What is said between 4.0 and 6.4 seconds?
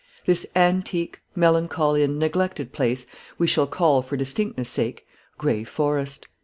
for distinctness sake, Gray Forest.